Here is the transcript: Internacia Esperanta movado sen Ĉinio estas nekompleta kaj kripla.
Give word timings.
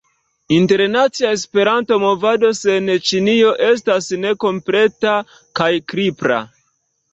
Internacia 0.55 1.33
Esperanta 1.37 1.99
movado 2.05 2.51
sen 2.61 2.89
Ĉinio 3.11 3.53
estas 3.69 4.09
nekompleta 4.25 5.15
kaj 5.63 5.71
kripla. 5.95 6.45